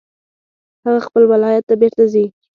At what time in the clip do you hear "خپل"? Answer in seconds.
1.07-1.23